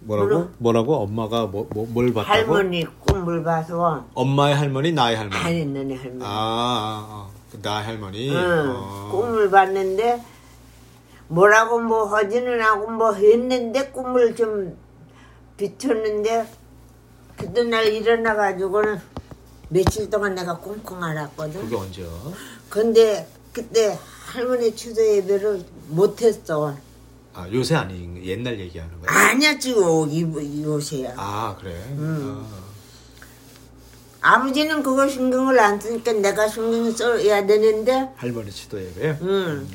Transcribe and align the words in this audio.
뭐라고? 0.00 0.28
물어. 0.28 0.48
뭐라고? 0.58 0.96
엄마가 0.96 1.46
뭐, 1.46 1.66
뭐, 1.70 1.86
뭘 1.88 2.12
봤다고? 2.12 2.32
할머니 2.32 2.84
꿈을 3.06 3.42
봐서 3.44 4.04
엄마의 4.14 4.54
할머니, 4.54 4.92
나의 4.92 5.16
할머니. 5.16 5.42
아니 5.44 5.64
너네 5.64 5.94
할머니 5.96 6.24
아, 6.24 6.28
아, 6.28 7.06
아. 7.10 7.30
나의 7.62 7.84
할머니. 7.86 8.30
응, 8.30 8.36
어. 8.76 9.08
꿈을 9.12 9.50
봤는데 9.50 10.22
뭐라고 11.28 11.80
뭐 11.80 12.04
하지는 12.06 12.60
않고 12.60 12.90
뭐 12.90 13.12
했는데 13.12 13.90
꿈을 13.90 14.34
좀 14.34 14.76
비쳤는데 15.56 16.46
그날 17.36 17.86
일어나 17.86 18.34
가지고는 18.34 19.00
며칠 19.68 20.10
동안 20.10 20.34
내가 20.34 20.56
꽁꽁 20.58 21.02
앓았거든. 21.02 21.60
그게 21.60 21.76
언제야? 21.76 22.08
근데 22.68 23.26
그때 23.52 23.96
할머니 24.26 24.74
추도 24.74 25.06
예배를 25.06 25.64
못했어. 25.88 26.74
아, 27.34 27.46
요새 27.52 27.76
아니, 27.76 28.20
옛날 28.24 28.58
얘기하는 28.58 29.00
거야? 29.00 29.10
아니야 29.30 29.58
지금 29.58 30.08
이, 30.10 30.18
이 30.18 30.62
요새야. 30.64 31.14
아, 31.16 31.56
그래? 31.60 31.72
음. 31.92 32.44
아. 32.52 32.70
아버지는 34.22 34.82
그거 34.82 35.08
신경을 35.08 35.58
안 35.58 35.80
쓰니까 35.80 36.12
내가 36.12 36.46
신경을 36.46 36.92
써야 36.92 37.46
되는데 37.46 38.12
할머니 38.16 38.50
치도 38.50 38.82
예배? 38.82 39.18
음. 39.22 39.68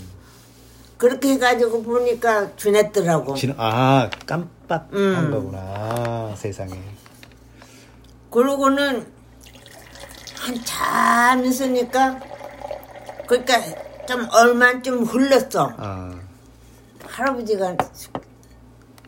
그렇게 0.98 1.30
해가지고 1.30 1.81
보니까 1.84 2.55
주냈더라고. 2.55 3.36
진, 3.36 3.54
아, 3.58 4.09
깜빡한 4.26 4.90
음. 4.94 5.31
거구나. 5.31 6.34
세상에. 6.36 6.80
그러고는 8.30 9.06
한참 10.36 11.44
있으니까 11.45 12.20
그러니까 13.28 13.59
좀 14.08 14.28
얼마쯤 14.31 15.03
흘렀어. 15.03 15.73
아, 15.78 16.14
할아버지가 17.04 17.76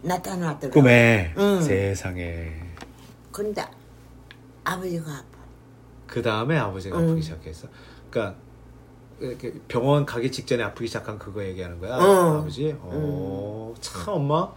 나타나더라고. 0.01 0.79
꿈에. 0.79 1.33
음. 1.37 1.61
세상에. 1.61 2.53
근데 3.31 3.63
아버지가 4.63 5.11
아파. 5.11 5.25
그 6.07 6.21
다음에 6.21 6.57
아버지가 6.57 6.97
음. 6.97 7.03
아프기 7.03 7.21
시작했어. 7.21 7.67
그러니까 8.09 8.35
병원 9.67 10.05
가기 10.05 10.31
직전에 10.31 10.63
아프기 10.63 10.87
시작한 10.87 11.17
그거 11.17 11.43
얘기하는 11.43 11.79
거야, 11.79 11.95
어. 11.97 12.37
아버지. 12.39 12.75
어, 12.79 13.73
참 13.81 14.13
엄마, 14.13 14.51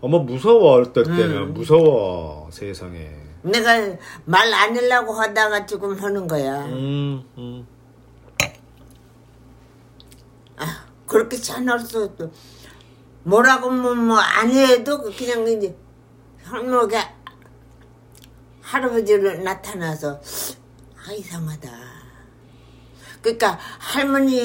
엄마 0.00 0.18
무서워 0.18 0.80
어떨 0.80 1.04
때는 1.04 1.36
음. 1.48 1.54
무서워 1.54 2.48
세상에. 2.50 3.10
내가 3.42 3.74
말 4.24 4.52
안 4.54 4.74
하려고 4.74 5.12
하다가 5.12 5.66
지금 5.66 5.94
하는 5.98 6.26
거야. 6.26 6.64
음, 6.66 7.22
음. 7.36 7.66
아, 10.56 10.84
그렇게 11.06 11.36
참았어. 11.36 12.14
또 12.16 12.32
뭐라고 13.24 13.70
뭐안 13.70 14.50
해도 14.50 15.02
그냥 15.16 15.46
이제 15.48 15.74
현모가 16.42 17.12
할아버지를 18.62 19.42
나타나서 19.42 20.20
아 21.06 21.12
이상하다. 21.12 21.70
그러니까 23.22 23.58
할머니 23.78 24.42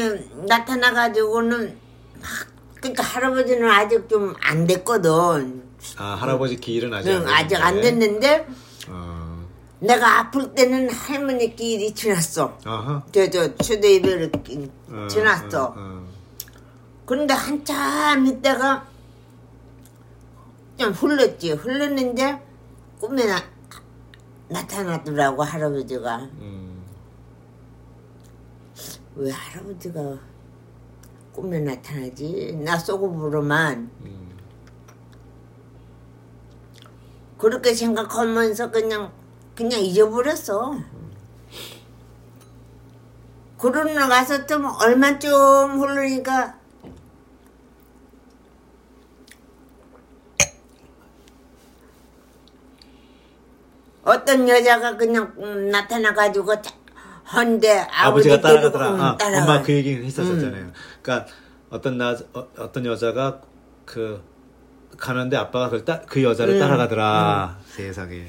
나타나 0.47 0.93
가지고는 0.93 1.77
막 2.21 2.29
그러니까 2.75 3.03
할아버지는 3.03 3.69
아직 3.69 4.07
좀 4.09 4.33
안 4.41 4.65
됐거든. 4.65 5.63
아 5.97 6.15
할아버지 6.15 6.57
길은 6.57 6.93
아직 6.93 7.09
응, 7.11 7.27
안 7.27 7.27
아직 7.27 7.55
안 7.55 7.81
됐는데 7.81 8.47
어, 8.87 9.45
내가 9.79 10.19
아플 10.19 10.53
때는 10.53 10.89
할머니 10.89 11.55
길이 11.55 11.93
지났어. 11.93 12.57
아하. 12.65 13.03
저저 13.11 13.55
추대 13.57 13.95
이별을 13.95 14.31
어, 14.91 15.07
지났어. 15.09 15.65
어, 15.65 15.73
어. 15.77 15.98
그런데 17.09 17.33
한참 17.33 18.27
있다가 18.27 18.85
좀 20.77 20.91
흘렀지. 20.91 21.53
흘렀는데 21.53 22.39
꿈에 22.99 23.25
나, 23.25 23.41
나타나더라고 24.47 25.41
할아버지가. 25.41 26.17
음, 26.17 26.85
왜 29.15 29.31
할아버지가 29.31 30.19
꿈에 31.33 31.61
나타나지? 31.61 32.61
나 32.63 32.77
속으로만 32.77 33.89
음. 34.01 34.37
그렇게 37.39 37.73
생각하면서 37.73 38.69
그냥 38.69 39.11
그냥 39.55 39.79
잊어버렸어. 39.79 40.77
나서 44.07 44.45
좀 44.45 44.65
얼마 44.79 45.17
좀 45.17 45.81
흐르니까 45.81 46.58
어떤 54.09 54.47
여자가 54.49 54.97
그냥 54.97 55.33
음, 55.37 55.69
나타나가지고 55.69 56.53
헌데 57.31 57.79
아버지가 57.91 58.07
아버지 58.07 58.29
데리고, 58.29 58.41
따라가더라. 58.41 58.89
음, 58.91 59.01
아, 59.01 59.17
따라가. 59.17 59.43
엄마 59.43 59.61
그 59.61 59.71
얘기는 59.71 60.03
했었잖아요. 60.03 60.71
그러니까 61.01 61.31
어떤 61.69 61.97
나 61.97 62.15
어, 62.33 62.47
어떤 62.57 62.85
여자가 62.85 63.39
그 63.85 64.21
가는데 64.97 65.37
아빠가 65.37 65.65
그걸 65.65 65.85
따, 65.85 66.01
그 66.01 66.23
여자를 66.23 66.55
음, 66.55 66.59
따라가더라. 66.59 67.57
세상에. 67.67 68.27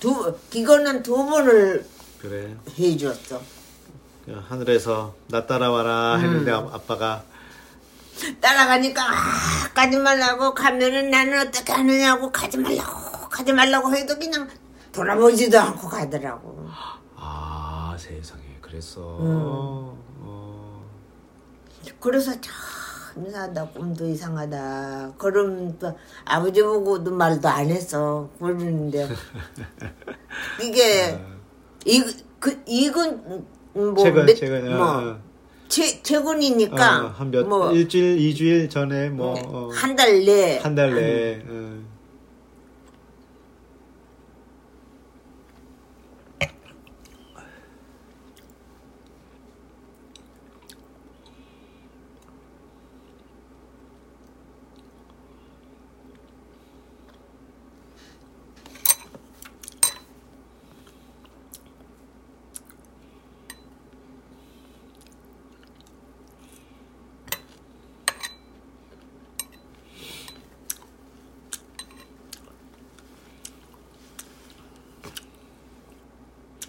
두 0.00 0.36
이거는 0.52 1.02
두 1.02 1.14
번을 1.24 1.86
그래. 2.20 2.54
해줬어. 2.78 3.40
그냥 4.24 4.42
하늘에서 4.48 5.14
나 5.28 5.46
따라와라 5.46 6.16
했는데 6.16 6.50
아- 6.50 6.68
아빠가 6.72 7.22
따라가니까 8.40 9.02
아, 9.02 9.68
가지 9.74 9.96
말라고 9.98 10.54
가면은 10.54 11.10
나는 11.10 11.46
어떻게 11.46 11.72
하느냐고 11.72 12.30
가지 12.32 12.56
말라고 12.58 13.03
가지 13.34 13.52
말라고 13.52 13.92
해도 13.96 14.16
그냥 14.16 14.48
돌아보지도 14.92 15.58
않고 15.58 15.88
가더라고. 15.88 16.68
아 17.16 17.96
세상에 17.98 18.42
그랬어. 18.60 19.00
음. 19.18 19.26
어. 20.20 20.84
그래서 21.98 22.30
참 22.40 23.26
이상하다 23.26 23.66
꿈도 23.70 24.06
이상하다. 24.06 25.14
그럼 25.18 25.76
또 25.80 25.98
아버지 26.24 26.62
보고도 26.62 27.10
말도 27.10 27.48
안 27.48 27.66
했어. 27.70 28.28
그러는데 28.38 29.08
이게 30.62 31.18
이그 31.84 32.62
이건 32.66 33.46
뭐 33.72 33.94
최근 33.98 34.26
몇- 34.26 34.34
최근 34.36 34.76
뭐 34.76 34.86
어, 34.86 35.18
최 35.68 36.00
최근이니까 36.04 37.04
어, 37.06 37.08
한몇 37.08 37.48
뭐 37.48 37.72
일주일 37.72 38.16
이주일 38.20 38.68
전에 38.70 39.08
뭐 39.10 39.34
어, 39.46 39.70
한달 39.74 40.24
내. 40.24 40.58
한 40.60 40.76
달내 40.76 41.42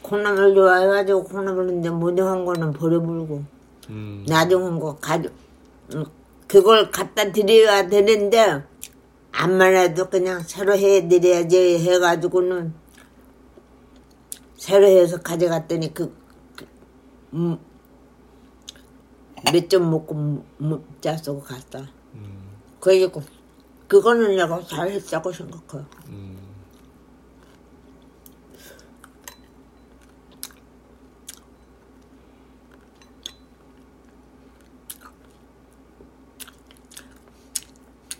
콩나물 0.05 0.53
좋아해가지고 0.53 1.23
콩나물인데 1.23 1.89
무정한 1.89 2.45
거는 2.45 2.73
버려버리고 2.73 3.43
음. 3.89 4.23
나중은 4.27 4.79
거 4.79 4.95
가져 4.97 5.29
음, 5.93 6.05
그걸 6.47 6.91
갖다 6.91 7.31
드려야 7.31 7.87
되는데 7.87 8.63
암만 9.31 9.75
해도 9.75 10.07
그냥 10.09 10.41
새로 10.43 10.77
해드려야지 10.77 11.79
해가지고는 11.79 12.73
새로 14.57 14.85
해서 14.85 15.17
가져갔더니 15.17 15.93
그, 15.93 16.15
음, 17.33 17.57
몇점 19.51 19.89
먹고 19.89 20.43
못 20.57 20.83
쓰고 21.01 21.41
갔다. 21.41 21.79
음. 22.13 22.49
그래고 22.79 23.21
그거는 23.87 24.35
내가 24.35 24.61
잘했다고 24.63 25.31
생각해. 25.31 25.85
음. 26.09 26.34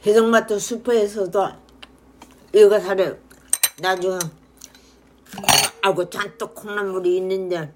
해성마트 0.05 0.59
슈퍼에서도 0.59 1.49
이거 2.53 2.79
사래 2.79 3.13
나중에 3.79 4.19
아고 5.81 6.09
잔뜩 6.09 6.53
콩나물이 6.53 7.17
있는데 7.17 7.73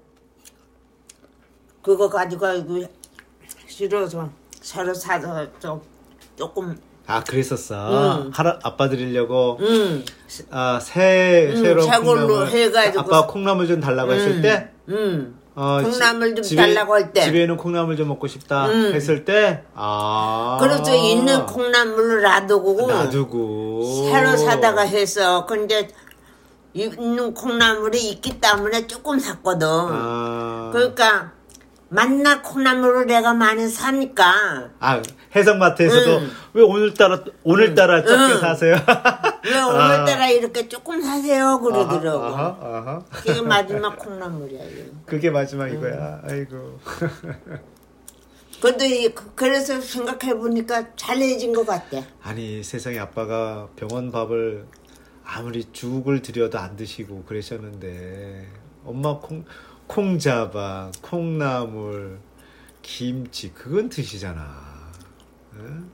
그거 1.82 2.08
가지고 2.08 2.52
이거 2.52 2.88
싫어서 3.66 4.30
새로 4.60 4.94
사서 4.94 5.46
좀 5.58 5.80
조금 6.36 6.78
아 7.06 7.24
그랬었어. 7.24 8.22
응. 8.26 8.30
할아 8.32 8.60
아빠 8.62 8.88
드리려고 8.88 9.58
응. 9.60 10.04
아새 10.50 11.50
응, 11.52 11.62
새로 11.62 11.82
새 11.82 11.90
걸로 11.98 12.26
콩나물 12.28 12.46
해가지고. 12.48 13.00
아빠 13.00 13.26
콩나물 13.26 13.66
좀 13.66 13.80
달라고 13.80 14.12
했을 14.12 14.36
응. 14.36 14.42
때 14.42 14.70
응. 14.90 15.39
어, 15.62 15.82
콩나물 15.82 16.34
좀 16.34 16.42
집에- 16.42 16.56
달라고 16.56 16.94
할 16.94 17.12
때. 17.12 17.20
집에 17.22 17.42
있는 17.42 17.58
콩나물 17.58 17.94
좀 17.94 18.08
먹고 18.08 18.26
싶다 18.26 18.68
응. 18.70 18.94
했을 18.94 19.26
때 19.26 19.62
아. 19.74 20.56
그래서 20.58 20.94
있는 20.96 21.44
콩나물을 21.44 22.22
놔두고 22.22 22.86
놔두고 22.86 24.08
새로 24.10 24.38
사다가 24.38 24.80
해서 24.82 25.44
근데 25.44 25.88
있는 26.72 27.34
콩나물이 27.34 28.08
있기 28.10 28.40
때문에 28.40 28.86
조금 28.86 29.18
샀거든. 29.18 29.66
아. 29.68 30.70
그러니까 30.72 31.32
만날 31.90 32.40
콩나물을 32.42 33.04
내가 33.06 33.34
많이 33.34 33.68
사니까 33.68 34.32
아 34.80 35.02
해성마트에서도 35.36 36.10
응. 36.20 36.30
왜 36.54 36.62
오늘따라 36.62 37.18
오늘따라 37.44 38.02
적게 38.04 38.32
응. 38.34 38.40
사세요? 38.40 38.76
왜 39.44 39.60
오늘따라 39.62 40.28
이렇게 40.28 40.68
조금 40.68 41.00
사세요 41.00 41.58
그러더라고. 41.60 42.22
아하, 42.24 42.58
아하. 42.60 43.04
그게 43.10 43.40
마지막 43.40 43.98
콩나물이야. 43.98 44.64
이거. 44.64 44.90
그게 45.06 45.30
마지막이고야. 45.30 46.22
아이고. 46.28 46.78
근데 48.60 49.04
이- 49.04 49.14
그래서 49.34 49.80
생각해 49.80 50.34
보니까 50.36 50.94
잘해진 50.94 51.54
것 51.54 51.66
같아. 51.66 52.02
아니 52.22 52.62
세상에 52.62 52.98
아빠가 52.98 53.68
병원 53.76 54.10
밥을 54.12 54.66
아무리 55.24 55.64
죽을 55.72 56.20
들여도 56.20 56.58
안 56.58 56.76
드시고 56.76 57.24
그러셨는데 57.24 58.46
엄마 58.84 59.18
콩 59.18 59.44
콩자반, 59.86 60.92
콩나물, 61.00 62.18
김치 62.82 63.52
그건 63.54 63.88
드시잖아. 63.88 64.44
응? 65.54 65.90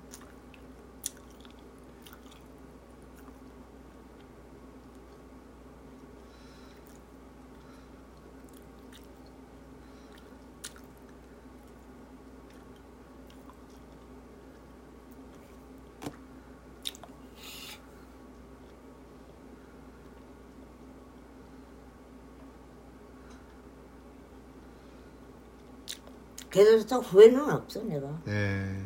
그래서 26.50 27.00
후회는 27.00 27.50
없어 27.50 27.82
내가. 27.82 28.06
네. 28.24 28.82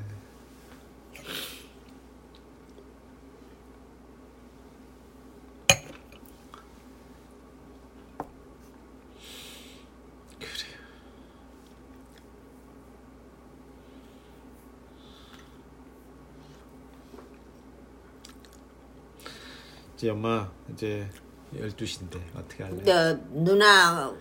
이제 19.95 20.09
엄마 20.11 20.51
이제 20.73 21.07
12시인데 21.55 22.19
어떻게 22.35 22.65
할래? 22.65 22.83
저 22.85 23.17
누나 23.31 24.13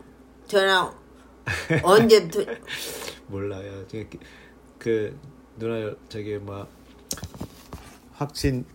전화 0.48 0.94
언제 1.84 2.28
도- 2.28 2.46
몰라요. 3.30 3.88
저기 3.88 4.20
그 4.78 5.18
누나 5.58 5.96
저기 6.10 6.38
뭐 6.38 6.68
확진 8.14 8.66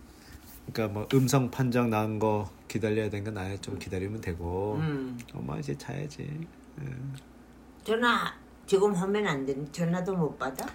그러니까 0.71 0.99
뭐 0.99 1.07
음성 1.13 1.51
판정 1.51 1.89
나온 1.89 2.19
거 2.19 2.49
기다려야 2.67 3.09
되는 3.09 3.23
건 3.33 3.37
아예 3.37 3.57
좀 3.57 3.77
기다리면 3.77 4.21
되고 4.21 4.75
음. 4.79 5.17
엄마 5.33 5.57
이제 5.57 5.77
자야지. 5.77 6.47
응. 6.79 7.13
전화 7.83 8.33
지금 8.65 8.93
하면 8.93 9.27
안 9.27 9.45
돼. 9.45 9.55
전화도 9.71 10.15
못 10.15 10.37
받아? 10.37 10.65